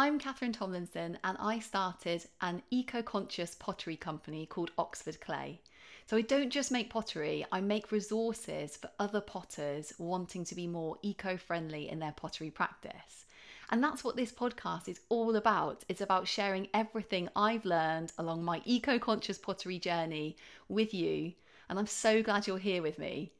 I'm 0.00 0.20
Katherine 0.20 0.52
Tomlinson, 0.52 1.18
and 1.24 1.36
I 1.40 1.58
started 1.58 2.24
an 2.40 2.62
eco 2.70 3.02
conscious 3.02 3.56
pottery 3.56 3.96
company 3.96 4.46
called 4.46 4.70
Oxford 4.78 5.20
Clay. 5.20 5.60
So 6.06 6.16
I 6.16 6.20
don't 6.20 6.50
just 6.50 6.70
make 6.70 6.88
pottery, 6.88 7.44
I 7.50 7.60
make 7.60 7.90
resources 7.90 8.76
for 8.76 8.90
other 9.00 9.20
potters 9.20 9.92
wanting 9.98 10.44
to 10.44 10.54
be 10.54 10.68
more 10.68 10.98
eco 11.02 11.36
friendly 11.36 11.88
in 11.88 11.98
their 11.98 12.12
pottery 12.12 12.48
practice. 12.48 13.26
And 13.70 13.82
that's 13.82 14.04
what 14.04 14.14
this 14.14 14.30
podcast 14.30 14.86
is 14.86 15.00
all 15.08 15.34
about. 15.34 15.82
It's 15.88 16.00
about 16.00 16.28
sharing 16.28 16.68
everything 16.72 17.28
I've 17.34 17.64
learned 17.64 18.12
along 18.18 18.44
my 18.44 18.62
eco 18.64 19.00
conscious 19.00 19.36
pottery 19.36 19.80
journey 19.80 20.36
with 20.68 20.94
you. 20.94 21.32
And 21.68 21.76
I'm 21.76 21.88
so 21.88 22.22
glad 22.22 22.46
you're 22.46 22.58
here 22.58 22.82
with 22.82 23.00
me. 23.00 23.32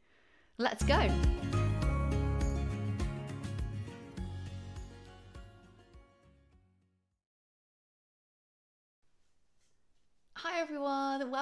Let's 0.59 0.83
go. 0.83 1.09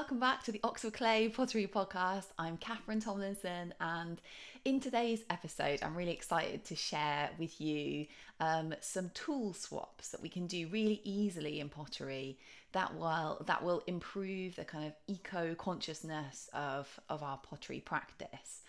Welcome 0.07 0.21
back 0.21 0.45
to 0.45 0.53
the 0.53 0.61
Oxford 0.63 0.93
Clay 0.93 1.29
Pottery 1.29 1.67
Podcast. 1.67 2.27
I'm 2.39 2.59
Katherine 2.59 3.01
Tomlinson, 3.01 3.75
and 3.81 4.21
in 4.65 4.79
today's 4.79 5.25
episode, 5.31 5.81
I'm 5.83 5.97
really 5.97 6.13
excited 6.13 6.65
to 6.67 6.77
share 6.77 7.31
with 7.41 7.61
you 7.61 8.07
um, 8.39 8.73
some 8.81 9.11
tool 9.15 9.53
swaps 9.53 10.11
that 10.11 10.23
we 10.23 10.29
can 10.29 10.47
do 10.47 10.69
really 10.69 11.01
easily 11.03 11.59
in 11.59 11.69
pottery 11.69 12.39
that 12.71 12.95
will 12.95 13.43
that 13.47 13.65
will 13.65 13.83
improve 13.89 14.55
the 14.55 14.65
kind 14.65 14.87
of 14.87 14.93
eco 15.09 15.57
consciousness 15.57 16.49
of 16.53 16.89
of 17.09 17.25
our 17.25 17.39
pottery 17.39 17.81
practice. 17.81 18.61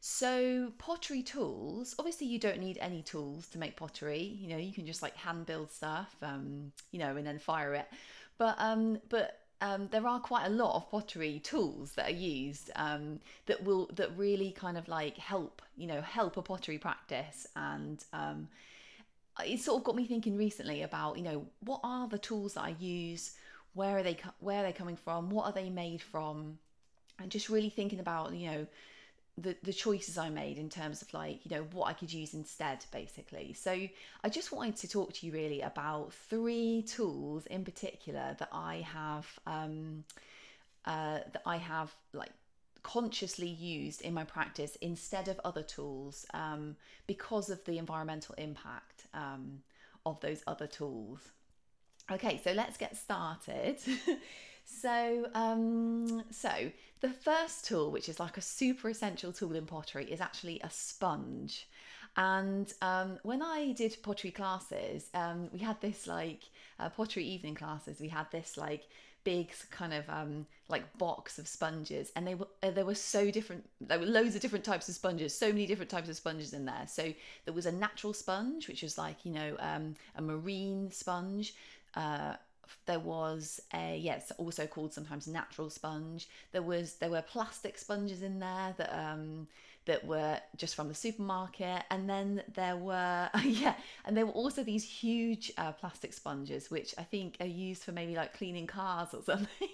So, 0.00 0.70
pottery 0.76 1.22
tools, 1.22 1.94
obviously, 1.98 2.26
you 2.26 2.38
don't 2.38 2.60
need 2.60 2.76
any 2.78 3.00
tools 3.00 3.48
to 3.48 3.58
make 3.58 3.74
pottery. 3.74 4.36
You 4.38 4.48
know, 4.48 4.58
you 4.58 4.74
can 4.74 4.84
just 4.84 5.00
like 5.00 5.16
hand 5.16 5.46
build 5.46 5.72
stuff, 5.72 6.14
um, 6.20 6.72
you 6.90 6.98
know, 6.98 7.16
and 7.16 7.26
then 7.26 7.38
fire 7.38 7.72
it. 7.72 7.88
But, 8.36 8.56
um, 8.58 8.98
but 9.08 9.43
um, 9.60 9.88
there 9.90 10.06
are 10.06 10.20
quite 10.20 10.46
a 10.46 10.50
lot 10.50 10.76
of 10.76 10.90
pottery 10.90 11.40
tools 11.42 11.92
that 11.92 12.10
are 12.10 12.14
used 12.14 12.70
um, 12.76 13.20
that 13.46 13.62
will 13.64 13.88
that 13.94 14.16
really 14.16 14.50
kind 14.50 14.76
of 14.76 14.88
like 14.88 15.16
help 15.16 15.62
you 15.76 15.86
know 15.86 16.00
help 16.00 16.36
a 16.36 16.42
pottery 16.42 16.78
practice. 16.78 17.46
And 17.56 18.04
um, 18.12 18.48
it 19.44 19.60
sort 19.60 19.78
of 19.78 19.84
got 19.84 19.96
me 19.96 20.06
thinking 20.06 20.36
recently 20.36 20.82
about 20.82 21.16
you 21.16 21.24
know 21.24 21.46
what 21.60 21.80
are 21.82 22.08
the 22.08 22.18
tools 22.18 22.54
that 22.54 22.62
I 22.62 22.76
use? 22.78 23.32
Where 23.74 23.98
are 23.98 24.02
they 24.02 24.18
where 24.40 24.60
are 24.60 24.64
they 24.64 24.72
coming 24.72 24.96
from? 24.96 25.30
What 25.30 25.46
are 25.46 25.52
they 25.52 25.70
made 25.70 26.02
from? 26.02 26.58
And 27.18 27.30
just 27.30 27.48
really 27.48 27.70
thinking 27.70 28.00
about 28.00 28.34
you 28.34 28.50
know 28.50 28.66
the 29.36 29.56
the 29.62 29.72
choices 29.72 30.16
I 30.16 30.28
made 30.30 30.58
in 30.58 30.68
terms 30.68 31.02
of 31.02 31.12
like 31.12 31.40
you 31.44 31.56
know 31.56 31.66
what 31.72 31.88
I 31.88 31.92
could 31.92 32.12
use 32.12 32.34
instead 32.34 32.84
basically. 32.92 33.52
So 33.52 33.72
I 34.22 34.28
just 34.28 34.52
wanted 34.52 34.76
to 34.76 34.88
talk 34.88 35.12
to 35.14 35.26
you 35.26 35.32
really 35.32 35.60
about 35.60 36.12
three 36.12 36.82
tools 36.82 37.46
in 37.46 37.64
particular 37.64 38.36
that 38.38 38.48
I 38.52 38.86
have 38.92 39.26
um, 39.46 40.04
uh, 40.84 41.20
that 41.32 41.42
I 41.44 41.56
have 41.56 41.94
like 42.12 42.32
consciously 42.82 43.48
used 43.48 44.02
in 44.02 44.14
my 44.14 44.24
practice 44.24 44.76
instead 44.76 45.26
of 45.28 45.40
other 45.44 45.62
tools 45.62 46.26
um, 46.34 46.76
because 47.06 47.50
of 47.50 47.64
the 47.64 47.78
environmental 47.78 48.34
impact 48.36 49.06
um, 49.14 49.62
of 50.06 50.20
those 50.20 50.42
other 50.46 50.66
tools. 50.66 51.20
Okay, 52.12 52.40
so 52.44 52.52
let's 52.52 52.76
get 52.76 52.96
started. 52.96 53.78
So, 54.64 55.28
um, 55.34 56.24
so 56.30 56.70
the 57.00 57.10
first 57.10 57.66
tool, 57.66 57.90
which 57.90 58.08
is 58.08 58.18
like 58.18 58.36
a 58.36 58.40
super 58.40 58.88
essential 58.88 59.32
tool 59.32 59.54
in 59.54 59.66
pottery, 59.66 60.10
is 60.10 60.20
actually 60.20 60.60
a 60.60 60.70
sponge. 60.70 61.68
And 62.16 62.72
um, 62.80 63.18
when 63.22 63.42
I 63.42 63.72
did 63.72 63.96
pottery 64.02 64.30
classes, 64.30 65.08
um, 65.14 65.48
we 65.52 65.58
had 65.58 65.80
this 65.80 66.06
like 66.06 66.44
uh, 66.78 66.88
pottery 66.88 67.24
evening 67.24 67.54
classes. 67.54 68.00
We 68.00 68.08
had 68.08 68.30
this 68.30 68.56
like 68.56 68.86
big 69.24 69.50
kind 69.70 69.92
of 69.92 70.08
um, 70.08 70.46
like 70.68 70.96
box 70.98 71.38
of 71.38 71.48
sponges, 71.48 72.12
and 72.14 72.26
they 72.26 72.36
were 72.36 72.46
uh, 72.62 72.70
there 72.70 72.84
were 72.84 72.94
so 72.94 73.30
different. 73.30 73.68
There 73.80 73.98
were 73.98 74.06
loads 74.06 74.36
of 74.36 74.40
different 74.40 74.64
types 74.64 74.88
of 74.88 74.94
sponges, 74.94 75.36
so 75.36 75.48
many 75.48 75.66
different 75.66 75.90
types 75.90 76.08
of 76.08 76.16
sponges 76.16 76.52
in 76.52 76.64
there. 76.64 76.86
So 76.86 77.12
there 77.44 77.54
was 77.54 77.66
a 77.66 77.72
natural 77.72 78.12
sponge, 78.12 78.68
which 78.68 78.82
was 78.82 78.96
like 78.96 79.24
you 79.24 79.32
know 79.32 79.56
um, 79.58 79.96
a 80.16 80.22
marine 80.22 80.90
sponge. 80.92 81.54
Uh, 81.94 82.34
there 82.86 82.98
was 82.98 83.60
a 83.72 83.96
yes 83.98 84.32
also 84.38 84.66
called 84.66 84.92
sometimes 84.92 85.26
natural 85.26 85.70
sponge. 85.70 86.28
There 86.52 86.62
was 86.62 86.94
there 86.94 87.10
were 87.10 87.22
plastic 87.22 87.78
sponges 87.78 88.22
in 88.22 88.38
there 88.40 88.74
that 88.76 88.92
um 88.92 89.48
that 89.86 90.06
were 90.06 90.40
just 90.56 90.74
from 90.74 90.88
the 90.88 90.94
supermarket. 90.94 91.82
And 91.90 92.08
then 92.08 92.42
there 92.54 92.76
were 92.76 93.28
yeah 93.44 93.74
and 94.04 94.16
there 94.16 94.26
were 94.26 94.32
also 94.32 94.62
these 94.62 94.84
huge 94.84 95.52
uh, 95.58 95.72
plastic 95.72 96.12
sponges 96.12 96.70
which 96.70 96.94
i 96.98 97.02
think 97.02 97.36
are 97.40 97.46
used 97.46 97.82
for 97.82 97.92
maybe 97.92 98.14
like 98.14 98.36
cleaning 98.36 98.66
cars 98.66 99.08
or 99.12 99.22
something. 99.26 99.68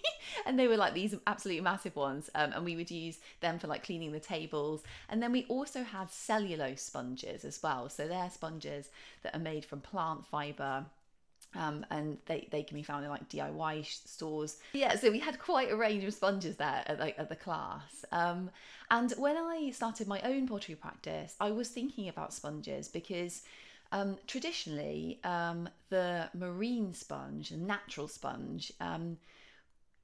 And 0.47 0.59
they 0.59 0.69
were 0.69 0.77
like 0.77 0.95
these 0.95 1.15
absolutely 1.27 1.63
massive 1.63 1.97
ones 1.97 2.31
um, 2.35 2.53
and 2.53 2.65
we 2.65 2.77
would 2.77 2.91
use 2.91 3.19
them 3.41 3.59
for 3.59 3.67
like 3.67 3.85
cleaning 3.85 4.13
the 4.13 4.21
tables. 4.21 4.83
And 5.09 5.23
then 5.23 5.33
we 5.33 5.45
also 5.49 5.83
had 5.83 6.11
cellulose 6.11 6.83
sponges 6.83 7.45
as 7.45 7.63
well. 7.63 7.89
So 7.89 8.07
they're 8.07 8.31
sponges 8.31 8.91
that 9.23 9.35
are 9.35 9.41
made 9.41 9.65
from 9.65 9.81
plant 9.81 10.27
fiber 10.27 10.87
um, 11.55 11.85
and 11.91 12.19
they, 12.27 12.49
they 12.51 12.63
can 12.63 12.77
be 12.77 12.83
found 12.83 13.05
in 13.05 13.11
like 13.11 13.29
DIY 13.29 13.85
stores. 13.87 14.59
Yeah, 14.73 14.97
so 14.97 15.11
we 15.11 15.19
had 15.19 15.39
quite 15.39 15.71
a 15.71 15.77
range 15.77 16.05
of 16.05 16.15
sponges 16.15 16.57
there 16.57 16.83
at, 16.87 17.01
like, 17.01 17.19
at 17.19 17.29
the 17.29 17.37
class. 17.37 18.05
Um, 18.13 18.51
and 18.91 19.13
when 19.19 19.37
I 19.37 19.71
started 19.71 20.07
my 20.07 20.21
own 20.23 20.47
pottery 20.47 20.75
practice, 20.75 21.35
I 21.41 21.51
was 21.51 21.69
thinking 21.69 22.09
about 22.09 22.33
sponges 22.33 22.89
because 22.89 23.43
um, 23.93 24.17
traditionally 24.27 25.21
um, 25.25 25.69
the 25.89 26.29
marine 26.35 26.95
sponge, 26.95 27.51
a 27.51 27.57
natural 27.57 28.09
sponge, 28.09 28.73
um, 28.81 29.17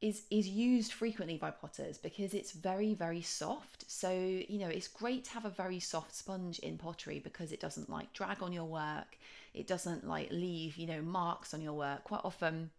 is 0.03 0.23
is 0.31 0.47
used 0.47 0.93
frequently 0.93 1.39
by 1.39 1.51
potters 1.51 1.97
because 1.97 2.35
it's 2.35 2.53
very 2.53 2.93
very 2.93 3.23
soft 3.23 3.91
so 3.91 4.11
you 4.11 4.59
know 4.59 4.69
it's 4.69 4.89
great 4.89 5.25
to 5.25 5.31
have 5.31 5.47
a 5.47 5.51
very 5.51 5.81
soft 5.81 6.15
sponge 6.15 6.59
in 6.59 6.77
pottery 6.77 7.19
because 7.19 7.51
it 7.51 7.61
doesn't 7.61 7.89
like 7.89 8.13
drag 8.13 8.43
on 8.43 8.53
your 8.53 8.67
work 8.67 9.17
it 9.57 9.67
doesn't 9.67 10.07
like 10.07 10.29
leave 10.31 10.77
you 10.77 10.87
know 10.87 11.03
marks 11.03 11.55
on 11.55 11.61
your 11.61 11.75
work. 11.75 12.05
Quite 12.05 12.23
often 12.25 12.71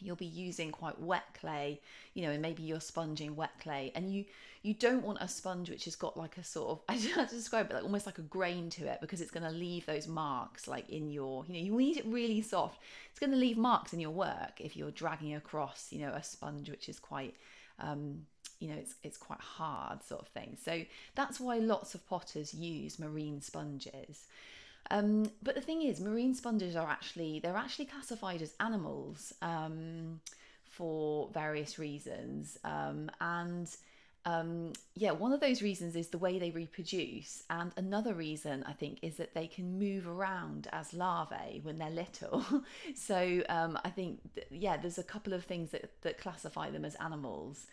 you'll 0.00 0.16
be 0.16 0.26
using 0.26 0.72
quite 0.72 1.00
wet 1.00 1.24
clay 1.40 1.80
you 2.14 2.22
know 2.22 2.30
and 2.30 2.42
maybe 2.42 2.62
you're 2.62 2.80
sponging 2.80 3.36
wet 3.36 3.52
clay 3.60 3.92
and 3.94 4.12
you 4.12 4.24
you 4.62 4.74
don't 4.74 5.02
want 5.02 5.18
a 5.20 5.28
sponge 5.28 5.70
which 5.70 5.84
has 5.84 5.94
got 5.94 6.16
like 6.16 6.36
a 6.36 6.44
sort 6.44 6.70
of 6.70 6.80
i 6.88 6.96
don't 6.96 7.10
know 7.10 7.22
how 7.22 7.24
to 7.24 7.34
describe 7.34 7.70
it 7.70 7.74
like 7.74 7.84
almost 7.84 8.06
like 8.06 8.18
a 8.18 8.22
grain 8.22 8.70
to 8.70 8.86
it 8.86 8.98
because 9.00 9.20
it's 9.20 9.30
going 9.30 9.44
to 9.44 9.56
leave 9.56 9.86
those 9.86 10.08
marks 10.08 10.66
like 10.66 10.88
in 10.90 11.10
your 11.10 11.44
you 11.46 11.54
know 11.54 11.60
you 11.60 11.76
need 11.76 11.96
it 11.96 12.06
really 12.06 12.42
soft. 12.42 12.80
It's 13.10 13.20
going 13.20 13.30
to 13.30 13.36
leave 13.36 13.56
marks 13.56 13.92
in 13.92 14.00
your 14.00 14.10
work 14.10 14.60
if 14.60 14.76
you're 14.76 14.90
dragging 14.90 15.34
across 15.34 15.92
you 15.92 16.00
know 16.00 16.12
a 16.12 16.22
sponge 16.22 16.68
which 16.68 16.88
is 16.88 16.98
quite 16.98 17.34
um 17.78 18.26
you 18.58 18.68
know 18.68 18.76
it's 18.76 18.94
it's 19.02 19.16
quite 19.16 19.40
hard 19.40 20.02
sort 20.02 20.22
of 20.22 20.28
thing. 20.28 20.56
So 20.62 20.82
that's 21.14 21.38
why 21.38 21.58
lots 21.58 21.94
of 21.94 22.06
potters 22.06 22.54
use 22.54 22.98
marine 22.98 23.40
sponges 23.40 24.26
um, 24.90 25.30
but 25.42 25.54
the 25.54 25.60
thing 25.60 25.82
is, 25.82 26.00
marine 26.00 26.34
sponges 26.34 26.76
are 26.76 26.88
actually 26.88 27.40
they're 27.40 27.56
actually 27.56 27.86
classified 27.86 28.42
as 28.42 28.54
animals 28.60 29.32
um, 29.42 30.20
for 30.64 31.30
various 31.32 31.78
reasons, 31.78 32.58
um, 32.64 33.10
and 33.20 33.68
um, 34.26 34.72
yeah, 34.94 35.10
one 35.10 35.32
of 35.32 35.40
those 35.40 35.60
reasons 35.60 35.96
is 35.96 36.08
the 36.08 36.18
way 36.18 36.38
they 36.38 36.50
reproduce, 36.50 37.42
and 37.50 37.72
another 37.76 38.14
reason 38.14 38.64
I 38.66 38.72
think 38.72 38.98
is 39.02 39.16
that 39.16 39.34
they 39.34 39.46
can 39.46 39.78
move 39.78 40.06
around 40.06 40.68
as 40.72 40.94
larvae 40.94 41.60
when 41.62 41.78
they're 41.78 41.90
little. 41.90 42.44
so 42.94 43.42
um, 43.48 43.78
I 43.84 43.90
think 43.90 44.20
th- 44.34 44.46
yeah, 44.50 44.76
there's 44.76 44.98
a 44.98 45.02
couple 45.02 45.32
of 45.34 45.44
things 45.44 45.70
that 45.70 45.90
that 46.02 46.18
classify 46.18 46.70
them 46.70 46.84
as 46.84 46.94
animals. 46.96 47.66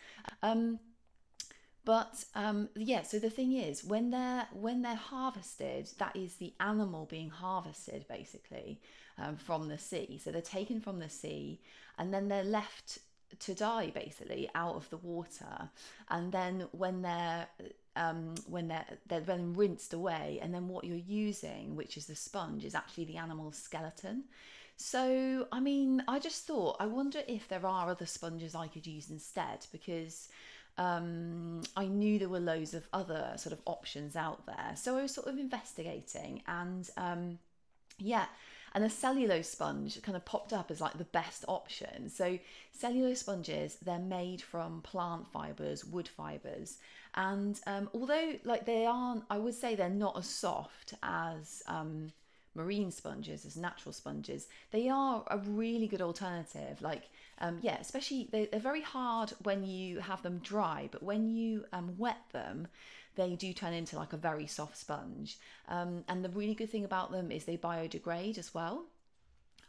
But 1.83 2.25
um, 2.35 2.69
yeah, 2.75 3.01
so 3.01 3.17
the 3.17 3.29
thing 3.29 3.53
is, 3.53 3.83
when 3.83 4.11
they're 4.11 4.47
when 4.53 4.81
they're 4.83 4.95
harvested, 4.95 5.89
that 5.97 6.15
is 6.15 6.35
the 6.35 6.53
animal 6.59 7.05
being 7.05 7.29
harvested 7.29 8.05
basically 8.07 8.79
um, 9.17 9.35
from 9.35 9.67
the 9.67 9.77
sea. 9.77 10.19
So 10.23 10.31
they're 10.31 10.41
taken 10.41 10.79
from 10.79 10.99
the 10.99 11.09
sea, 11.09 11.59
and 11.97 12.13
then 12.13 12.27
they're 12.27 12.43
left 12.43 12.99
to 13.39 13.53
die 13.55 13.91
basically 13.93 14.49
out 14.53 14.75
of 14.75 14.89
the 14.89 14.97
water. 14.97 15.69
And 16.09 16.31
then 16.31 16.67
when 16.71 17.01
they're 17.01 17.47
um, 17.95 18.35
when 18.47 18.67
they're 18.67 18.85
they're 19.07 19.19
then 19.21 19.53
rinsed 19.53 19.93
away, 19.93 20.39
and 20.41 20.53
then 20.53 20.67
what 20.67 20.83
you're 20.83 20.97
using, 20.97 21.75
which 21.75 21.97
is 21.97 22.05
the 22.05 22.15
sponge, 22.15 22.63
is 22.63 22.75
actually 22.75 23.05
the 23.05 23.17
animal's 23.17 23.57
skeleton. 23.57 24.25
So, 24.77 25.47
I 25.51 25.59
mean, 25.59 26.03
I 26.07 26.17
just 26.17 26.47
thought, 26.47 26.77
I 26.79 26.87
wonder 26.87 27.21
if 27.27 27.47
there 27.47 27.65
are 27.65 27.89
other 27.89 28.07
sponges 28.07 28.55
I 28.55 28.67
could 28.67 28.87
use 28.87 29.11
instead 29.11 29.67
because 29.71 30.27
um, 30.77 31.61
I 31.75 31.85
knew 31.85 32.19
there 32.19 32.29
were 32.29 32.39
loads 32.39 32.73
of 32.73 32.87
other 32.93 33.33
sort 33.37 33.53
of 33.53 33.59
options 33.65 34.15
out 34.15 34.45
there. 34.45 34.73
So 34.75 34.97
I 34.97 35.01
was 35.03 35.13
sort 35.13 35.27
of 35.27 35.37
investigating 35.37 36.41
and 36.47 36.89
um, 36.97 37.39
yeah, 37.97 38.25
and 38.73 38.83
the 38.83 38.89
cellulose 38.89 39.49
sponge 39.49 40.01
kind 40.01 40.15
of 40.15 40.23
popped 40.25 40.53
up 40.53 40.71
as 40.71 40.79
like 40.79 40.97
the 40.97 41.03
best 41.03 41.43
option. 41.47 42.09
So 42.09 42.39
cellulose 42.71 43.19
sponges, 43.19 43.77
they're 43.81 43.99
made 43.99 44.41
from 44.41 44.81
plant 44.81 45.31
fibers, 45.31 45.83
wood 45.83 46.07
fibers, 46.07 46.77
and 47.15 47.59
um, 47.67 47.89
although 47.93 48.33
like 48.45 48.65
they 48.65 48.85
aren't, 48.85 49.23
I 49.29 49.37
would 49.37 49.55
say 49.55 49.75
they're 49.75 49.89
not 49.89 50.17
as 50.17 50.27
soft 50.27 50.93
as 51.03 51.61
um, 51.67 52.13
marine 52.55 52.91
sponges, 52.91 53.45
as 53.45 53.55
natural 53.55 53.93
sponges, 53.93 54.47
they 54.71 54.89
are 54.89 55.23
a 55.27 55.37
really 55.37 55.87
good 55.87 56.01
alternative. 56.01 56.81
Like, 56.81 57.09
um, 57.39 57.59
yeah, 57.61 57.77
especially 57.79 58.27
they, 58.31 58.49
are 58.53 58.59
very 58.59 58.81
hard 58.81 59.33
when 59.43 59.63
you 59.65 59.99
have 59.99 60.21
them 60.21 60.39
dry, 60.39 60.89
but 60.91 61.03
when 61.03 61.29
you 61.29 61.65
um, 61.71 61.95
wet 61.97 62.21
them, 62.33 62.67
they 63.15 63.35
do 63.35 63.53
turn 63.53 63.73
into 63.73 63.95
like 63.95 64.13
a 64.13 64.17
very 64.17 64.47
soft 64.47 64.77
sponge. 64.77 65.37
Um, 65.67 66.03
and 66.07 66.23
the 66.23 66.29
really 66.29 66.55
good 66.55 66.69
thing 66.69 66.85
about 66.85 67.11
them 67.11 67.31
is 67.31 67.45
they 67.45 67.57
biodegrade 67.57 68.37
as 68.37 68.53
well. 68.53 68.85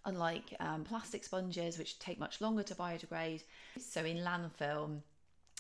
Unlike 0.05 0.55
um, 0.59 0.85
plastic 0.85 1.23
sponges, 1.25 1.79
which 1.79 1.99
take 1.99 2.19
much 2.19 2.41
longer 2.41 2.65
to 2.65 2.75
biodegrade. 2.75 3.43
So 3.79 4.05
in 4.05 4.19
landfill, 4.19 4.99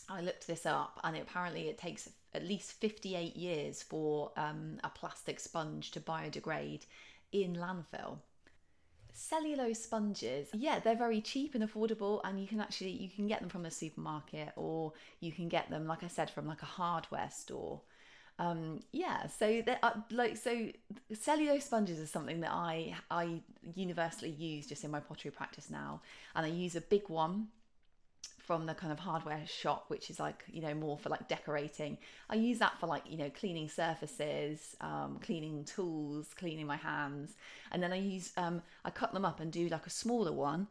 I 0.08 0.20
looked 0.20 0.48
this 0.48 0.66
up, 0.66 0.98
and 1.04 1.16
it, 1.16 1.22
apparently 1.22 1.68
it 1.68 1.78
takes 1.78 2.08
at 2.34 2.44
least 2.44 2.72
58 2.72 3.36
years 3.36 3.82
for 3.82 4.32
um, 4.36 4.78
a 4.82 4.88
plastic 4.88 5.38
sponge 5.38 5.90
to 5.92 6.00
biodegrade 6.00 6.86
in 7.32 7.54
landfill. 7.54 8.18
Cellulose 9.14 9.82
sponges 9.82 10.48
yeah 10.54 10.80
they're 10.80 10.96
very 10.96 11.20
cheap 11.20 11.54
and 11.54 11.62
affordable 11.62 12.22
and 12.24 12.40
you 12.40 12.46
can 12.46 12.60
actually 12.60 12.90
you 12.90 13.10
can 13.10 13.26
get 13.26 13.40
them 13.40 13.50
from 13.50 13.66
a 13.66 13.70
supermarket 13.70 14.48
or 14.56 14.94
you 15.20 15.30
can 15.30 15.50
get 15.50 15.68
them 15.68 15.86
like 15.86 16.02
i 16.02 16.08
said 16.08 16.30
from 16.30 16.46
like 16.46 16.62
a 16.62 16.66
hardware 16.66 17.28
store. 17.30 17.82
Um 18.38 18.80
yeah 18.90 19.26
so 19.26 19.62
that 19.66 19.82
like 20.10 20.38
so 20.38 20.68
cellulose 21.12 21.66
sponges 21.66 21.98
is 21.98 22.10
something 22.10 22.40
that 22.40 22.52
i 22.52 22.94
i 23.10 23.42
universally 23.74 24.30
use 24.30 24.66
just 24.66 24.82
in 24.82 24.90
my 24.90 25.00
pottery 25.00 25.30
practice 25.30 25.68
now 25.68 26.00
and 26.34 26.46
i 26.46 26.48
use 26.48 26.74
a 26.74 26.80
big 26.80 27.10
one 27.10 27.48
from 28.46 28.66
the 28.66 28.74
kind 28.74 28.92
of 28.92 28.98
hardware 28.98 29.44
shop, 29.46 29.84
which 29.88 30.10
is 30.10 30.18
like, 30.18 30.44
you 30.50 30.60
know, 30.60 30.74
more 30.74 30.98
for 30.98 31.08
like 31.08 31.28
decorating. 31.28 31.96
I 32.28 32.34
use 32.34 32.58
that 32.58 32.78
for 32.78 32.86
like, 32.86 33.04
you 33.08 33.16
know, 33.16 33.30
cleaning 33.30 33.68
surfaces, 33.68 34.76
um, 34.80 35.18
cleaning 35.22 35.64
tools, 35.64 36.34
cleaning 36.34 36.66
my 36.66 36.76
hands. 36.76 37.36
And 37.70 37.82
then 37.82 37.92
I 37.92 38.00
use, 38.00 38.32
um, 38.36 38.62
I 38.84 38.90
cut 38.90 39.12
them 39.12 39.24
up 39.24 39.40
and 39.40 39.52
do 39.52 39.68
like 39.68 39.86
a 39.86 39.90
smaller 39.90 40.32
one 40.32 40.66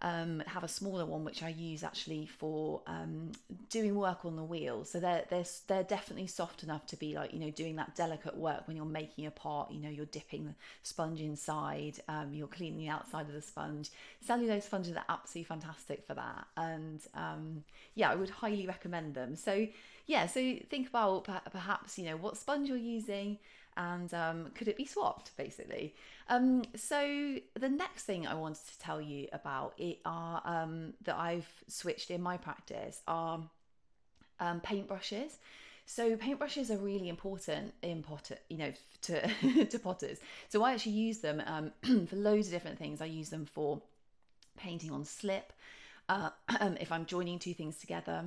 um, 0.00 0.42
have 0.46 0.64
a 0.64 0.68
smaller 0.68 1.06
one 1.06 1.24
which 1.24 1.42
I 1.42 1.48
use 1.48 1.82
actually 1.82 2.26
for 2.26 2.80
um, 2.86 3.32
doing 3.70 3.94
work 3.94 4.24
on 4.24 4.36
the 4.36 4.42
wheel. 4.42 4.84
So 4.84 5.00
they're, 5.00 5.24
they're 5.30 5.44
they're 5.66 5.82
definitely 5.82 6.26
soft 6.26 6.62
enough 6.62 6.86
to 6.88 6.96
be 6.96 7.14
like 7.14 7.32
you 7.32 7.40
know 7.40 7.50
doing 7.50 7.76
that 7.76 7.94
delicate 7.94 8.36
work 8.36 8.66
when 8.66 8.76
you're 8.76 8.86
making 8.86 9.26
a 9.26 9.30
pot. 9.30 9.70
You 9.72 9.80
know 9.80 9.88
you're 9.88 10.06
dipping 10.06 10.44
the 10.46 10.54
sponge 10.82 11.20
inside, 11.20 12.00
um, 12.08 12.34
you're 12.34 12.48
cleaning 12.48 12.78
the 12.78 12.88
outside 12.88 13.26
of 13.26 13.32
the 13.32 13.42
sponge. 13.42 13.90
Cellulose 14.20 14.64
sponges 14.64 14.96
are 14.96 15.04
absolutely 15.08 15.44
fantastic 15.44 16.06
for 16.06 16.14
that, 16.14 16.46
and 16.56 17.00
um, 17.14 17.64
yeah, 17.94 18.10
I 18.10 18.14
would 18.14 18.30
highly 18.30 18.66
recommend 18.66 19.14
them. 19.14 19.36
So 19.36 19.66
yeah, 20.06 20.26
so 20.26 20.56
think 20.68 20.88
about 20.88 21.28
perhaps 21.50 21.98
you 21.98 22.04
know 22.06 22.16
what 22.16 22.36
sponge 22.36 22.68
you're 22.68 22.76
using 22.78 23.38
and 23.76 24.12
um, 24.14 24.50
could 24.54 24.68
it 24.68 24.76
be 24.76 24.84
swapped 24.84 25.36
basically 25.36 25.94
um, 26.28 26.62
so 26.76 27.36
the 27.54 27.68
next 27.68 28.04
thing 28.04 28.26
i 28.26 28.34
wanted 28.34 28.66
to 28.66 28.78
tell 28.78 29.00
you 29.00 29.26
about 29.32 29.74
it 29.78 29.98
are 30.04 30.42
um, 30.44 30.92
that 31.02 31.16
i've 31.16 31.48
switched 31.68 32.10
in 32.10 32.22
my 32.22 32.36
practice 32.36 33.02
are 33.06 33.40
um, 34.40 34.60
paintbrushes 34.60 35.36
so 35.86 36.16
paintbrushes 36.16 36.70
are 36.70 36.78
really 36.78 37.08
important 37.08 37.74
in 37.82 38.02
potter, 38.02 38.36
you 38.48 38.56
know, 38.56 38.72
to 39.02 39.66
to 39.66 39.78
potters. 39.78 40.18
So 40.48 40.62
I 40.62 40.72
actually 40.72 40.92
use 40.92 41.18
them 41.18 41.42
um, 41.46 41.72
for 42.06 42.16
loads 42.16 42.46
of 42.46 42.52
different 42.52 42.78
things. 42.78 43.00
I 43.00 43.06
use 43.06 43.28
them 43.28 43.44
for 43.44 43.82
painting 44.56 44.90
on 44.90 45.04
slip. 45.04 45.52
Uh, 46.08 46.30
if 46.80 46.90
I'm 46.90 47.06
joining 47.06 47.38
two 47.38 47.54
things 47.54 47.76
together, 47.76 48.24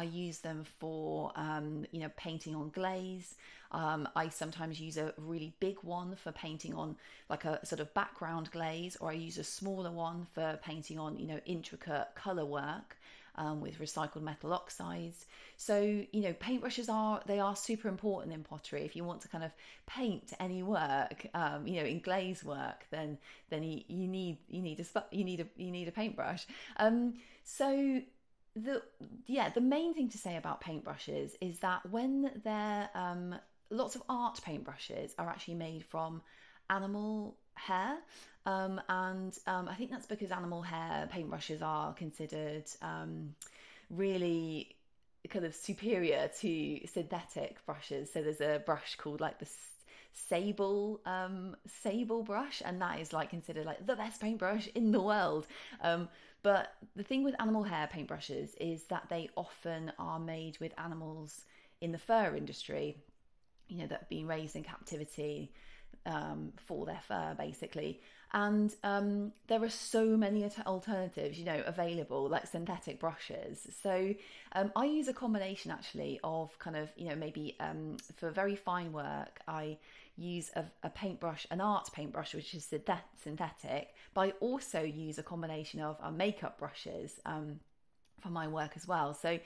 I 0.00 0.04
use 0.04 0.38
them 0.38 0.64
for, 0.78 1.30
um, 1.36 1.84
you 1.92 2.00
know, 2.00 2.10
painting 2.16 2.54
on 2.54 2.70
glaze. 2.70 3.34
Um, 3.72 4.08
I 4.16 4.30
sometimes 4.30 4.80
use 4.80 4.96
a 4.96 5.12
really 5.18 5.52
big 5.60 5.76
one 5.82 6.16
for 6.16 6.32
painting 6.32 6.74
on 6.74 6.96
like 7.28 7.44
a 7.44 7.64
sort 7.66 7.80
of 7.80 7.92
background 7.92 8.50
glaze, 8.50 8.96
or 9.00 9.10
I 9.10 9.16
use 9.28 9.38
a 9.38 9.44
smaller 9.44 9.92
one 10.08 10.26
for 10.34 10.58
painting 10.62 10.98
on, 10.98 11.18
you 11.18 11.26
know, 11.26 11.40
intricate 11.44 12.08
color 12.14 12.46
work. 12.46 12.96
Um, 13.36 13.60
with 13.60 13.78
recycled 13.78 14.22
metal 14.22 14.52
oxides. 14.52 15.24
So 15.56 15.76
you 15.80 16.20
know, 16.24 16.34
paintbrushes 16.46 16.88
are 16.90 17.22
they 17.26 17.38
are 17.38 17.56
super 17.56 17.88
important 17.88 18.34
in 18.34 18.42
pottery. 18.42 18.82
If 18.84 18.96
you 18.96 19.04
want 19.04 19.20
to 19.22 19.28
kind 19.28 19.44
of 19.44 19.52
paint 19.86 20.32
any 20.40 20.62
work, 20.64 21.26
um, 21.32 21.66
you 21.66 21.76
know, 21.78 21.86
in 21.86 22.00
glaze 22.00 22.42
work, 22.44 22.80
then 22.90 23.18
then 23.48 23.62
you, 23.62 23.76
you 23.86 24.06
need 24.08 24.36
you 24.48 24.60
need 24.60 24.78
a 24.80 24.86
you 25.18 25.24
need 25.24 25.40
a 25.40 25.46
you 25.56 25.70
need 25.70 25.88
a 25.88 25.92
paintbrush. 25.92 26.44
Um, 26.76 27.14
so 27.44 28.02
the 28.56 28.82
yeah 29.26 29.48
the 29.48 29.60
main 29.60 29.94
thing 29.94 30.08
to 30.08 30.18
say 30.18 30.36
about 30.36 30.60
paintbrushes 30.60 31.32
is 31.40 31.60
that 31.60 31.88
when 31.90 32.30
they're 32.44 32.88
um, 32.94 33.34
lots 33.70 33.94
of 33.94 34.02
art 34.08 34.40
paintbrushes 34.44 35.12
are 35.18 35.28
actually 35.28 35.54
made 35.54 35.84
from 35.84 36.20
animal 36.68 37.36
hair 37.54 37.96
um, 38.46 38.80
and 38.88 39.38
um, 39.46 39.68
i 39.68 39.74
think 39.74 39.90
that's 39.90 40.06
because 40.06 40.30
animal 40.30 40.62
hair 40.62 41.08
paintbrushes 41.12 41.62
are 41.62 41.92
considered 41.94 42.64
um, 42.82 43.34
really 43.88 44.74
kind 45.28 45.44
of 45.44 45.54
superior 45.54 46.30
to 46.40 46.80
synthetic 46.86 47.64
brushes. 47.66 48.12
So 48.12 48.22
there's 48.22 48.40
a 48.40 48.62
brush 48.64 48.96
called 48.96 49.20
like 49.20 49.38
the 49.38 49.48
sable 50.12 51.00
um 51.06 51.56
sable 51.82 52.22
brush 52.22 52.62
and 52.64 52.80
that 52.82 52.98
is 52.98 53.12
like 53.12 53.30
considered 53.30 53.64
like 53.64 53.86
the 53.86 53.94
best 53.94 54.20
paintbrush 54.20 54.68
in 54.74 54.90
the 54.90 55.00
world 55.00 55.46
um 55.82 56.08
but 56.42 56.74
the 56.96 57.02
thing 57.02 57.22
with 57.22 57.34
animal 57.38 57.62
hair 57.62 57.88
paintbrushes 57.92 58.54
is 58.60 58.84
that 58.84 59.06
they 59.08 59.28
often 59.36 59.92
are 59.98 60.18
made 60.18 60.58
with 60.58 60.72
animals 60.78 61.44
in 61.80 61.92
the 61.92 61.98
fur 61.98 62.34
industry, 62.36 62.96
you 63.68 63.78
know, 63.78 63.86
that 63.86 64.00
have 64.00 64.08
been 64.08 64.26
raised 64.26 64.56
in 64.56 64.62
captivity 64.62 65.52
um, 66.06 66.52
for 66.56 66.86
their 66.86 67.00
fur, 67.06 67.34
basically. 67.38 68.00
And 68.32 68.72
um, 68.84 69.32
there 69.48 69.62
are 69.62 69.70
so 69.70 70.16
many 70.16 70.48
alternatives, 70.66 71.38
you 71.38 71.44
know, 71.44 71.62
available, 71.66 72.28
like 72.28 72.46
synthetic 72.46 73.00
brushes. 73.00 73.66
So 73.82 74.14
um, 74.52 74.70
I 74.76 74.84
use 74.84 75.08
a 75.08 75.12
combination 75.12 75.72
actually 75.72 76.20
of 76.22 76.56
kind 76.58 76.76
of, 76.76 76.90
you 76.96 77.08
know, 77.08 77.16
maybe 77.16 77.56
um, 77.58 77.96
for 78.16 78.30
very 78.30 78.54
fine 78.54 78.92
work, 78.92 79.40
I 79.48 79.78
use 80.16 80.50
a, 80.54 80.64
a 80.84 80.90
paintbrush, 80.90 81.46
an 81.50 81.60
art 81.60 81.90
paintbrush, 81.92 82.34
which 82.34 82.54
is 82.54 82.72
synthetic, 83.20 83.94
but 84.14 84.20
I 84.20 84.30
also 84.40 84.80
use 84.82 85.18
a 85.18 85.22
combination 85.22 85.80
of 85.80 85.96
uh, 86.00 86.10
makeup 86.10 86.58
brushes 86.58 87.18
um, 87.26 87.58
for 88.20 88.28
my 88.28 88.46
work 88.46 88.72
as 88.76 88.86
well. 88.86 89.12
So 89.14 89.40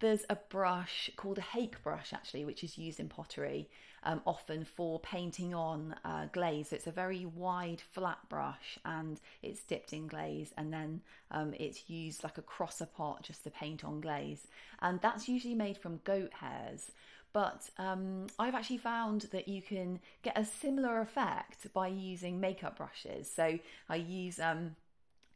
there's 0.00 0.24
a 0.30 0.36
brush 0.36 1.10
called 1.16 1.38
a 1.38 1.42
hake 1.42 1.82
brush 1.82 2.12
actually, 2.12 2.44
which 2.44 2.62
is 2.62 2.78
used 2.78 3.00
in 3.00 3.08
pottery 3.08 3.68
um, 4.04 4.20
often 4.26 4.64
for 4.64 5.00
painting 5.00 5.54
on 5.54 5.94
uh, 6.04 6.26
glaze. 6.32 6.68
So 6.68 6.76
it's 6.76 6.86
a 6.86 6.92
very 6.92 7.26
wide, 7.26 7.80
flat 7.80 8.18
brush 8.28 8.78
and 8.84 9.20
it's 9.42 9.62
dipped 9.62 9.92
in 9.92 10.06
glaze, 10.06 10.52
and 10.56 10.72
then 10.72 11.00
um, 11.30 11.54
it's 11.58 11.88
used 11.90 12.22
like 12.22 12.38
a 12.38 12.42
crosser 12.42 12.86
pot 12.86 13.22
just 13.22 13.44
to 13.44 13.50
paint 13.50 13.84
on 13.84 14.00
glaze. 14.00 14.46
And 14.80 15.00
that's 15.00 15.28
usually 15.28 15.54
made 15.54 15.76
from 15.76 16.00
goat 16.04 16.32
hairs. 16.34 16.92
But 17.32 17.68
um, 17.76 18.26
I've 18.38 18.54
actually 18.54 18.78
found 18.78 19.22
that 19.32 19.48
you 19.48 19.60
can 19.60 20.00
get 20.22 20.38
a 20.38 20.44
similar 20.44 21.00
effect 21.00 21.72
by 21.74 21.88
using 21.88 22.40
makeup 22.40 22.78
brushes. 22.78 23.30
So 23.30 23.58
I 23.88 23.96
use 23.96 24.40
um, 24.40 24.76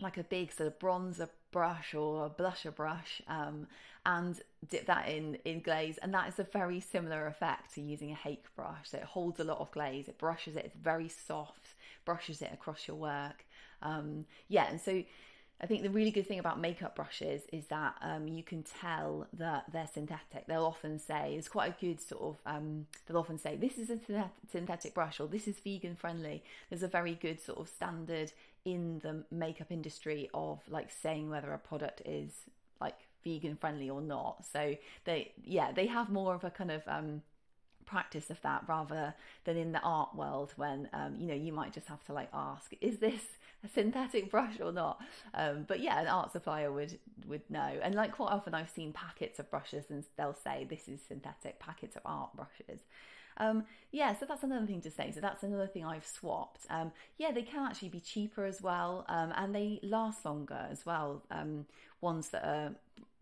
like 0.00 0.16
a 0.16 0.24
big 0.24 0.52
sort 0.52 0.68
of 0.68 0.78
bronzer 0.78 1.28
brush 1.52 1.94
or 1.94 2.26
a 2.26 2.30
blusher 2.30 2.74
brush 2.74 3.22
um, 3.28 3.66
and 4.04 4.40
dip 4.68 4.86
that 4.86 5.08
in 5.08 5.36
in 5.44 5.60
glaze. 5.60 5.98
And 5.98 6.12
that 6.14 6.28
is 6.28 6.38
a 6.38 6.44
very 6.44 6.80
similar 6.80 7.26
effect 7.26 7.74
to 7.74 7.80
using 7.80 8.10
a 8.10 8.16
hake 8.16 8.44
brush. 8.56 8.90
So 8.90 8.98
it 8.98 9.04
holds 9.04 9.38
a 9.38 9.44
lot 9.44 9.58
of 9.58 9.70
glaze. 9.70 10.08
It 10.08 10.18
brushes 10.18 10.56
it. 10.56 10.64
It's 10.64 10.76
very 10.76 11.08
soft. 11.08 11.74
Brushes 12.04 12.42
it 12.42 12.50
across 12.52 12.88
your 12.88 12.96
work. 12.96 13.44
Um, 13.82 14.26
yeah 14.48 14.70
and 14.70 14.80
so 14.80 15.02
I 15.62 15.66
think 15.66 15.82
the 15.82 15.90
really 15.90 16.10
good 16.10 16.26
thing 16.26 16.40
about 16.40 16.58
makeup 16.58 16.96
brushes 16.96 17.42
is 17.52 17.66
that 17.66 17.94
um, 18.02 18.26
you 18.26 18.42
can 18.42 18.64
tell 18.64 19.28
that 19.34 19.66
they're 19.72 19.88
synthetic. 19.92 20.46
They'll 20.48 20.64
often 20.64 20.98
say, 20.98 21.36
it's 21.38 21.48
quite 21.48 21.70
a 21.70 21.80
good 21.80 22.00
sort 22.00 22.22
of, 22.22 22.36
um, 22.46 22.86
they'll 23.06 23.18
often 23.18 23.38
say, 23.38 23.54
this 23.54 23.78
is 23.78 23.88
a 23.88 24.30
synthetic 24.50 24.92
brush 24.92 25.20
or 25.20 25.28
this 25.28 25.46
is 25.46 25.60
vegan 25.60 25.94
friendly. 25.94 26.42
There's 26.68 26.82
a 26.82 26.88
very 26.88 27.14
good 27.14 27.40
sort 27.40 27.60
of 27.60 27.68
standard 27.68 28.32
in 28.64 29.00
the 29.00 29.24
makeup 29.34 29.68
industry 29.70 30.30
of 30.34 30.60
like 30.68 30.90
saying 30.90 31.30
whether 31.30 31.52
a 31.52 31.58
product 31.58 32.02
is 32.04 32.32
like 32.80 32.98
vegan 33.24 33.56
friendly 33.56 33.90
or 33.90 34.00
not. 34.00 34.44
So 34.50 34.76
they, 35.04 35.32
yeah, 35.44 35.72
they 35.72 35.86
have 35.86 36.10
more 36.10 36.34
of 36.34 36.44
a 36.44 36.50
kind 36.50 36.70
of, 36.70 36.82
um, 36.86 37.22
practice 37.84 38.30
of 38.30 38.40
that 38.42 38.62
rather 38.68 39.12
than 39.44 39.56
in 39.56 39.72
the 39.72 39.80
art 39.80 40.14
world 40.14 40.52
when 40.56 40.88
um, 40.92 41.16
you 41.18 41.26
know 41.26 41.34
you 41.34 41.52
might 41.52 41.72
just 41.72 41.88
have 41.88 42.02
to 42.04 42.12
like 42.12 42.28
ask 42.32 42.72
is 42.80 42.98
this 42.98 43.20
a 43.64 43.68
synthetic 43.68 44.30
brush 44.30 44.60
or 44.60 44.72
not. 44.72 45.00
Um, 45.34 45.64
but 45.66 45.80
yeah, 45.80 46.00
an 46.00 46.08
art 46.08 46.32
supplier 46.32 46.72
would 46.72 46.98
would 47.26 47.48
know. 47.48 47.78
And 47.82 47.94
like 47.94 48.12
quite 48.12 48.32
often, 48.32 48.54
I've 48.54 48.70
seen 48.70 48.92
packets 48.92 49.38
of 49.38 49.50
brushes, 49.50 49.84
and 49.90 50.04
they'll 50.16 50.34
say 50.34 50.66
this 50.68 50.88
is 50.88 51.00
synthetic 51.06 51.58
packets 51.58 51.96
of 51.96 52.02
art 52.04 52.30
brushes. 52.34 52.80
Um, 53.38 53.64
yeah, 53.90 54.14
so 54.16 54.26
that's 54.26 54.42
another 54.42 54.66
thing 54.66 54.80
to 54.82 54.90
say. 54.90 55.10
So 55.12 55.20
that's 55.20 55.42
another 55.42 55.66
thing 55.66 55.84
I've 55.84 56.06
swapped. 56.06 56.66
Um, 56.70 56.92
yeah, 57.18 57.32
they 57.32 57.42
can 57.42 57.66
actually 57.66 57.90
be 57.90 58.00
cheaper 58.00 58.44
as 58.44 58.62
well, 58.62 59.04
um, 59.08 59.32
and 59.36 59.54
they 59.54 59.80
last 59.82 60.24
longer 60.24 60.66
as 60.70 60.84
well. 60.86 61.22
Um, 61.30 61.66
ones 62.00 62.30
that 62.30 62.44
are 62.44 62.74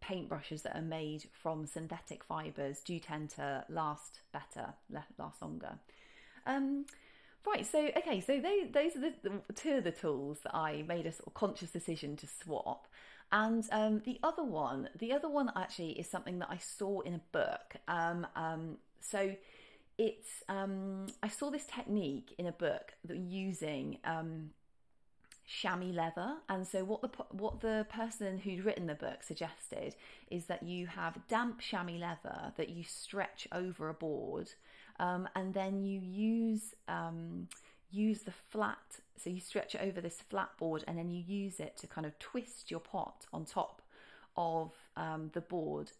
paintbrushes 0.02 0.62
that 0.62 0.76
are 0.76 0.83
made 0.83 1.25
from 1.33 1.67
synthetic 1.67 2.25
fibres 2.25 2.81
do 2.81 2.99
tend 2.99 3.31
to 3.31 3.64
last 3.69 4.21
better, 4.33 4.75
last 5.19 5.43
longer. 5.43 5.79
Um, 6.47 6.87
Right, 7.47 7.67
so 7.67 7.88
okay, 7.97 8.21
so 8.21 8.38
they, 8.38 8.69
those 8.71 8.97
are 8.97 9.00
the, 9.00 9.14
the, 9.23 9.52
two 9.55 9.79
of 9.79 9.85
the 9.85 9.90
tools 9.90 10.40
that 10.45 10.55
I 10.55 10.85
made 10.87 11.07
a 11.07 11.12
sort 11.12 11.26
of 11.26 11.35
conscious 11.35 11.71
decision 11.71 12.17
to 12.17 12.26
swap. 12.26 12.87
And 13.33 13.64
um, 13.73 14.02
the 14.05 14.19
other 14.23 14.45
one, 14.45 14.90
the 14.99 15.12
other 15.12 15.29
one 15.29 15.50
actually 15.57 15.93
is 15.93 16.09
something 16.09 16.38
that 16.40 16.49
I 16.50 16.59
saw 16.59 17.00
in 17.00 17.14
a 17.14 17.21
book. 17.33 17.76
Um, 17.88 18.26
um, 18.37 18.76
so 19.00 19.35
it's 19.99 20.43
um, 20.49 21.07
I 21.23 21.29
saw 21.29 21.51
this 21.51 21.67
technique 21.67 22.35
in 22.39 22.47
a 22.47 22.53
book 22.53 22.95
that 23.05 23.17
using 23.19 23.99
um, 24.05 24.51
chamois 25.47 25.93
leather, 25.93 26.35
and 26.49 26.67
so 26.67 26.85
what 26.85 27.03
the 27.03 27.09
what 27.31 27.61
the 27.61 27.87
person 27.91 28.39
who'd 28.39 28.65
written 28.65 28.87
the 28.87 28.95
book 28.95 29.23
suggested 29.23 29.97
is 30.31 30.47
that 30.47 30.63
you 30.63 30.87
have 30.87 31.19
damp 31.29 31.61
chamois 31.61 31.99
leather 31.99 32.53
that 32.57 32.69
you 32.69 32.85
stretch 32.85 33.49
over 33.53 33.89
a 33.89 33.95
board 33.95 34.53
um, 35.01 35.29
and 35.35 35.55
then 35.55 35.83
you 35.83 36.01
use 36.01 36.75
um, 36.87 37.49
use 37.91 38.23
the 38.23 38.31
flat 38.31 39.01
so 39.17 39.29
you 39.29 39.41
stretch 39.41 39.75
it 39.75 39.81
over 39.83 40.01
this 40.01 40.21
flat 40.29 40.51
board 40.59 40.85
and 40.87 40.97
then 40.97 41.11
you 41.11 41.23
use 41.27 41.59
it 41.59 41.77
to 41.77 41.87
kind 41.87 42.07
of 42.07 42.17
twist 42.19 42.71
your 42.71 42.81
pot 42.81 43.27
on 43.33 43.45
top 43.45 43.83
of 44.37 44.73
um, 44.97 45.31
the 45.35 45.41
board 45.41 45.91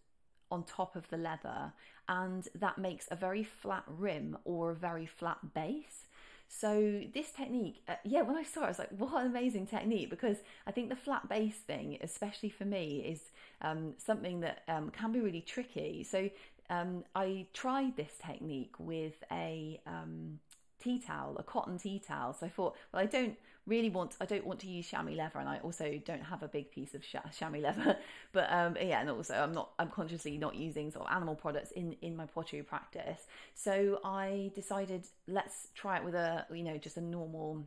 on 0.51 0.63
top 0.65 0.97
of 0.97 1.09
the 1.09 1.17
leather 1.17 1.73
and 2.11 2.49
that 2.55 2.77
makes 2.77 3.09
a 3.11 3.17
very 3.17 3.43
flat 3.43 3.85
rim 3.87 4.37
or 4.45 4.71
a 4.71 4.75
very 4.75 5.07
flat 5.07 5.55
base 5.55 6.07
so 6.49 7.01
this 7.15 7.31
technique 7.31 7.81
uh, 7.89 7.95
yeah 8.05 8.21
when 8.21 8.37
i 8.37 8.43
saw 8.43 8.63
it 8.63 8.65
i 8.65 8.69
was 8.69 8.79
like 8.79 8.91
what 8.99 9.23
an 9.23 9.31
amazing 9.31 9.67
technique 9.67 10.11
because 10.11 10.39
i 10.67 10.71
think 10.71 10.91
the 10.91 10.97
flat 10.97 11.27
base 11.29 11.57
thing 11.67 11.97
especially 12.03 12.51
for 12.51 12.67
me 12.67 13.03
is 13.07 13.21
um, 13.63 13.95
something 13.99 14.41
that 14.41 14.63
um, 14.69 14.91
can 14.91 15.13
be 15.13 15.21
really 15.21 15.43
tricky 15.43 16.03
so 16.03 16.29
um, 16.71 17.05
I 17.15 17.47
tried 17.53 17.97
this 17.97 18.13
technique 18.25 18.75
with 18.79 19.15
a 19.31 19.81
um, 19.87 20.39
tea 20.81 21.01
towel, 21.01 21.37
a 21.37 21.43
cotton 21.43 21.79
tea 21.79 21.99
towel. 22.05 22.33
So 22.33 22.47
I 22.47 22.49
thought, 22.49 22.77
well, 22.93 23.03
I 23.03 23.07
don't 23.07 23.37
really 23.67 23.91
want, 23.91 24.17
I 24.21 24.27
don't 24.27 24.47
want 24.47 24.61
to 24.61 24.67
use 24.67 24.87
chamois 24.87 25.13
leather, 25.13 25.39
and 25.39 25.49
I 25.49 25.59
also 25.59 26.01
don't 26.05 26.23
have 26.23 26.43
a 26.43 26.49
big 26.49 26.71
piece 26.71 26.95
of 26.95 27.03
chamois 27.03 27.61
leather. 27.61 27.97
But 28.33 28.53
um, 28.53 28.77
yeah, 28.81 29.01
and 29.01 29.11
also 29.11 29.35
I'm 29.35 29.53
not, 29.53 29.73
I'm 29.79 29.91
consciously 29.91 30.39
not 30.39 30.55
using 30.55 30.91
sort 30.91 31.07
of 31.07 31.13
animal 31.13 31.35
products 31.35 31.73
in 31.73 31.97
in 32.01 32.17
my 32.17 32.27
pottery 32.27 32.63
practice. 32.63 33.27
So 33.55 34.01
I 34.05 34.53
decided 34.55 35.07
let's 35.27 35.69
try 35.75 35.97
it 35.97 36.05
with 36.05 36.15
a, 36.15 36.47
you 36.53 36.63
know, 36.63 36.79
just 36.79 36.97
a 36.97 37.01
normal 37.01 37.65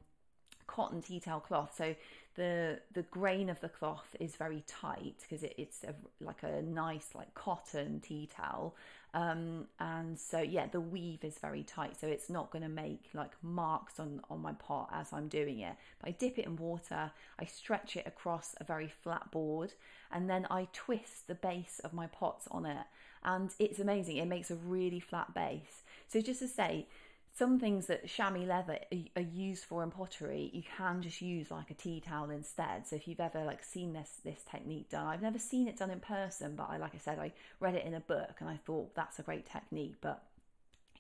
cotton 0.68 1.02
tea 1.02 1.20
towel 1.20 1.40
cloth. 1.40 1.74
So 1.78 1.96
the 2.36 2.80
the 2.94 3.04
grain 3.04 3.50
of 3.50 3.60
the 3.62 3.70
cloth 3.70 4.16
is 4.20 4.36
very 4.36 4.64
tight 4.68 5.16
because 5.22 5.44
it, 5.44 5.54
it's 5.58 5.84
a, 5.84 5.94
like 6.20 6.42
a 6.44 6.62
nice 6.62 7.10
like 7.14 7.34
cotton 7.36 8.00
tea 8.00 8.28
towel 8.36 8.76
um, 9.14 9.66
and 9.80 10.20
so 10.20 10.40
yeah 10.40 10.66
the 10.72 10.82
weave 10.82 11.24
is 11.24 11.38
very 11.38 11.62
tight 11.64 12.00
so 12.00 12.08
it's 12.08 12.30
not 12.30 12.52
going 12.52 12.64
to 12.64 12.70
make 12.70 13.10
like 13.14 13.32
marks 13.44 14.00
on 14.00 14.20
on 14.30 14.42
my 14.42 14.54
pot 14.54 14.90
as 14.92 15.14
i'm 15.14 15.28
doing 15.28 15.60
it. 15.60 15.76
But 16.00 16.10
i 16.10 16.12
dip 16.12 16.40
it 16.40 16.46
in 16.46 16.56
water 16.56 17.12
i 17.40 17.46
stretch 17.46 17.96
it 17.96 18.08
across 18.08 18.56
a 18.60 18.64
very 18.64 18.88
flat 18.88 19.30
board 19.32 19.74
and 20.12 20.30
then 20.30 20.48
i 20.50 20.68
twist 20.74 21.28
the 21.28 21.36
base 21.36 21.80
of 21.84 21.94
my 21.94 22.08
pots 22.08 22.48
on 22.50 22.66
it. 22.66 22.86
And 23.24 23.52
it's 23.60 23.80
amazing 23.80 24.18
it 24.18 24.28
makes 24.28 24.50
a 24.50 24.56
really 24.56 25.00
flat 25.00 25.34
base. 25.34 25.84
So 26.08 26.20
just 26.20 26.40
to 26.40 26.48
say 26.48 26.88
some 27.36 27.60
things 27.60 27.88
that 27.88 28.08
chamois 28.08 28.46
leather 28.46 28.78
are 29.16 29.22
used 29.22 29.64
for 29.64 29.82
in 29.82 29.90
pottery, 29.90 30.52
you 30.54 30.62
can 30.78 31.02
just 31.02 31.20
use 31.20 31.50
like 31.50 31.72
a 31.72 31.74
tea 31.74 32.00
towel 32.00 32.30
instead. 32.30 32.86
So 32.86 32.96
if 32.96 33.08
you've 33.08 33.20
ever 33.20 33.44
like 33.44 33.64
seen 33.64 33.94
this 33.94 34.12
this 34.24 34.44
technique 34.50 34.90
done, 34.90 35.08
I've 35.08 35.22
never 35.22 35.40
seen 35.40 35.68
it 35.68 35.78
done 35.78 35.90
in 35.90 36.00
person, 36.00 36.56
but 36.56 36.70
I 36.70 36.78
like 36.78 36.94
I 36.94 37.00
said, 37.00 37.18
I 37.18 37.34
read 37.60 37.74
it 37.74 37.86
in 37.86 37.96
a 37.96 38.00
book 38.00 38.36
and 38.40 38.48
I 38.48 38.58
thought 38.58 38.94
that's 38.94 39.18
a 39.18 39.24
great 39.24 39.48
technique. 39.48 39.96
But 40.00 40.22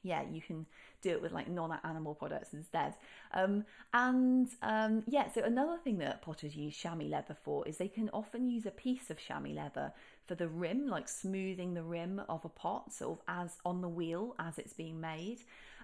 yeah, 0.01 0.23
you 0.29 0.41
can 0.41 0.65
do 1.03 1.11
it 1.11 1.21
with 1.21 1.33
like 1.33 1.47
non-animal 1.47 2.15
products 2.15 2.53
instead. 2.53 2.95
Um, 3.33 3.65
and 3.93 4.49
um, 4.63 5.03
yeah, 5.07 5.31
so 5.31 5.41
another 5.43 5.77
thing 5.83 5.99
that 5.99 6.23
potters 6.23 6.55
use 6.55 6.75
chamois 6.75 7.05
leather 7.05 7.37
for 7.43 7.67
is 7.67 7.77
they 7.77 7.87
can 7.87 8.09
often 8.11 8.49
use 8.49 8.65
a 8.65 8.71
piece 8.71 9.09
of 9.09 9.19
chamois 9.19 9.53
leather 9.53 9.93
for 10.25 10.35
the 10.35 10.47
rim, 10.47 10.87
like 10.87 11.07
smoothing 11.07 11.73
the 11.73 11.83
rim 11.83 12.21
of 12.29 12.45
a 12.45 12.49
pot, 12.49 12.93
sort 12.93 13.19
of 13.19 13.25
as 13.27 13.57
on 13.65 13.81
the 13.81 13.89
wheel 13.89 14.35
as 14.39 14.57
it's 14.57 14.73
being 14.73 14.99
made. 14.99 15.39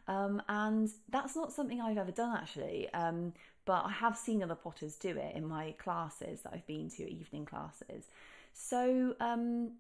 Um, 0.07 0.41
and 0.49 0.89
that's 1.09 1.35
not 1.35 1.53
something 1.53 1.79
I've 1.79 1.97
ever 1.97 2.11
done 2.11 2.35
actually, 2.35 2.91
um, 2.93 3.33
but 3.65 3.85
I 3.85 3.91
have 3.91 4.17
seen 4.17 4.41
other 4.41 4.55
potters 4.55 4.95
do 4.95 5.09
it 5.09 5.35
in 5.35 5.45
my 5.45 5.75
classes 5.77 6.41
that 6.41 6.53
I've 6.53 6.65
been 6.65 6.89
to, 6.91 7.07
evening 7.07 7.45
classes. 7.45 8.05
So, 8.53 9.15
um, 9.19 9.73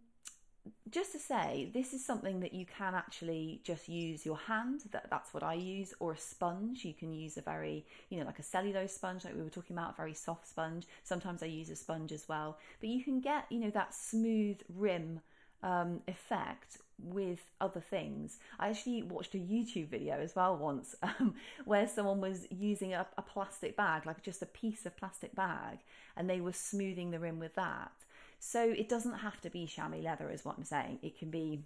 just 0.89 1.11
to 1.13 1.19
say, 1.19 1.69
this 1.73 1.93
is 1.93 2.05
something 2.05 2.39
that 2.41 2.53
you 2.53 2.65
can 2.65 2.95
actually 2.95 3.61
just 3.63 3.87
use 3.87 4.25
your 4.25 4.37
hand. 4.37 4.81
That, 4.91 5.09
that's 5.09 5.33
what 5.33 5.43
I 5.43 5.53
use, 5.53 5.93
or 5.99 6.13
a 6.13 6.17
sponge. 6.17 6.85
You 6.85 6.93
can 6.93 7.13
use 7.13 7.37
a 7.37 7.41
very, 7.41 7.85
you 8.09 8.19
know, 8.19 8.25
like 8.25 8.39
a 8.39 8.43
cellulose 8.43 8.93
sponge, 8.93 9.25
like 9.25 9.35
we 9.35 9.43
were 9.43 9.49
talking 9.49 9.75
about, 9.75 9.93
a 9.93 9.97
very 9.97 10.13
soft 10.13 10.47
sponge. 10.47 10.85
Sometimes 11.03 11.43
I 11.43 11.47
use 11.47 11.69
a 11.69 11.75
sponge 11.75 12.11
as 12.11 12.27
well. 12.27 12.57
But 12.79 12.89
you 12.89 13.03
can 13.03 13.19
get, 13.21 13.45
you 13.49 13.59
know, 13.59 13.69
that 13.71 13.93
smooth 13.93 14.59
rim 14.75 15.21
um, 15.63 16.01
effect 16.07 16.77
with 17.01 17.39
other 17.61 17.81
things. 17.81 18.37
I 18.59 18.69
actually 18.69 19.03
watched 19.03 19.35
a 19.35 19.37
YouTube 19.37 19.87
video 19.87 20.15
as 20.19 20.35
well 20.35 20.57
once 20.57 20.95
um, 21.03 21.35
where 21.65 21.87
someone 21.87 22.21
was 22.21 22.47
using 22.49 22.93
a, 22.93 23.05
a, 23.17 23.21
plastic 23.21 23.75
bag, 23.75 24.05
like 24.05 24.21
just 24.21 24.41
a 24.41 24.45
piece 24.45 24.85
of 24.85 24.97
plastic 24.97 25.35
bag, 25.35 25.79
and 26.15 26.29
they 26.29 26.41
were 26.41 26.53
smoothing 26.53 27.11
the 27.11 27.19
rim 27.19 27.39
with 27.39 27.55
that. 27.55 27.91
So 28.39 28.63
it 28.63 28.89
doesn't 28.89 29.15
have 29.15 29.39
to 29.41 29.49
be 29.49 29.65
chamois 29.65 30.01
leather, 30.01 30.29
is 30.29 30.45
what 30.45 30.57
I'm 30.57 30.63
saying. 30.63 30.99
It 31.01 31.17
can 31.17 31.29
be 31.29 31.63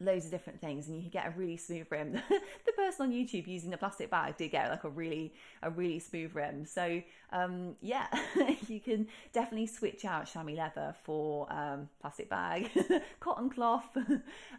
loads 0.00 0.24
of 0.24 0.30
different 0.30 0.60
things 0.60 0.86
and 0.86 0.96
you 0.96 1.02
can 1.02 1.10
get 1.10 1.26
a 1.26 1.30
really 1.30 1.56
smooth 1.56 1.86
rim. 1.90 2.12
the 2.66 2.72
person 2.76 3.06
on 3.06 3.12
YouTube 3.12 3.46
using 3.46 3.70
the 3.70 3.76
plastic 3.76 4.10
bag 4.10 4.36
did 4.36 4.50
get 4.50 4.70
like 4.70 4.84
a 4.84 4.88
really 4.88 5.32
a 5.62 5.70
really 5.70 5.98
smooth 5.98 6.34
rim. 6.34 6.64
So 6.66 7.02
um, 7.32 7.74
yeah, 7.80 8.06
you 8.68 8.80
can 8.80 9.08
definitely 9.32 9.66
switch 9.66 10.04
out 10.04 10.26
chamois 10.26 10.54
leather 10.54 10.94
for 11.02 11.52
um, 11.52 11.88
plastic 12.00 12.28
bag, 12.28 12.70
cotton 13.20 13.50
cloth, 13.50 13.96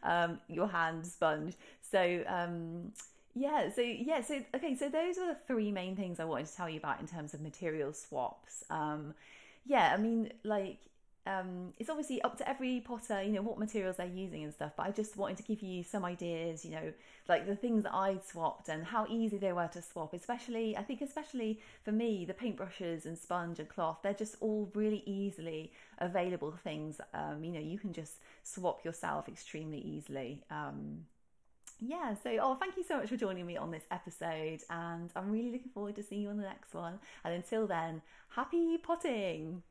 um, 0.03 0.39
your 0.47 0.67
hand 0.67 1.05
sponge. 1.05 1.55
So 1.81 2.23
um, 2.27 2.91
yeah, 3.33 3.69
so 3.71 3.81
yeah, 3.81 4.21
so 4.21 4.41
okay, 4.55 4.75
so 4.75 4.89
those 4.89 5.17
are 5.17 5.27
the 5.27 5.37
three 5.47 5.71
main 5.71 5.95
things 5.95 6.19
I 6.19 6.25
wanted 6.25 6.47
to 6.47 6.55
tell 6.55 6.69
you 6.69 6.79
about 6.79 6.99
in 6.99 7.07
terms 7.07 7.33
of 7.33 7.41
material 7.41 7.93
swaps. 7.93 8.63
Um, 8.69 9.13
yeah, 9.65 9.93
I 9.93 9.97
mean, 9.97 10.33
like 10.43 10.79
um, 11.29 11.73
it's 11.77 11.89
obviously 11.89 12.21
up 12.23 12.37
to 12.37 12.49
every 12.49 12.81
potter, 12.81 13.21
you 13.21 13.31
know, 13.31 13.43
what 13.43 13.59
materials 13.59 13.97
they're 13.97 14.07
using 14.07 14.43
and 14.43 14.53
stuff. 14.53 14.71
But 14.75 14.87
I 14.87 14.91
just 14.91 15.15
wanted 15.15 15.37
to 15.37 15.43
give 15.43 15.61
you 15.61 15.83
some 15.83 16.03
ideas, 16.03 16.65
you 16.65 16.71
know, 16.71 16.91
like 17.27 17.45
the 17.45 17.55
things 17.55 17.83
that 17.83 17.93
I 17.93 18.17
swapped 18.25 18.67
and 18.67 18.83
how 18.83 19.05
easy 19.07 19.37
they 19.37 19.53
were 19.53 19.69
to 19.73 19.81
swap. 19.81 20.13
Especially, 20.13 20.75
I 20.75 20.81
think, 20.81 21.01
especially 21.01 21.59
for 21.83 21.91
me, 21.91 22.25
the 22.25 22.33
paintbrushes 22.33 23.05
and 23.05 23.17
sponge 23.17 23.59
and 23.59 23.69
cloth, 23.69 23.99
they're 24.01 24.13
just 24.13 24.37
all 24.39 24.71
really 24.73 25.03
easily 25.05 25.71
available 25.99 26.53
things. 26.63 26.99
Um, 27.13 27.43
you 27.43 27.51
know, 27.51 27.59
you 27.59 27.77
can 27.77 27.93
just 27.93 28.15
swap 28.43 28.83
yourself 28.83 29.27
extremely 29.27 29.79
easily. 29.79 30.41
Um, 30.49 31.05
yeah, 31.79 32.15
so 32.23 32.35
oh, 32.41 32.55
thank 32.55 32.75
you 32.75 32.83
so 32.83 32.97
much 32.97 33.09
for 33.09 33.17
joining 33.17 33.45
me 33.45 33.55
on 33.55 33.71
this 33.71 33.85
episode, 33.89 34.63
and 34.69 35.09
I'm 35.15 35.31
really 35.31 35.51
looking 35.51 35.71
forward 35.73 35.95
to 35.95 36.03
seeing 36.03 36.23
you 36.23 36.29
on 36.29 36.37
the 36.37 36.43
next 36.43 36.73
one. 36.73 36.99
And 37.23 37.33
until 37.33 37.67
then, 37.67 38.01
happy 38.29 38.77
potting! 38.79 39.63